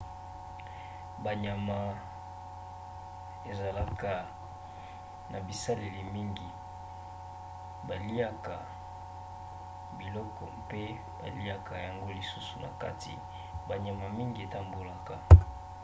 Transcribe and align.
banyama 1.23 1.79
ezalaka 3.51 4.13
na 5.31 5.37
baselile 5.45 6.01
mingi. 6.15 6.49
baliaka 7.87 8.55
biloko 9.99 10.43
mpe 10.61 10.83
baliaka 11.19 11.73
yango 11.85 12.07
lisusu 12.17 12.55
na 12.63 12.69
kati. 12.81 13.13
banyama 13.69 14.05
mingi 14.17 14.39
etambolaka 14.45 15.15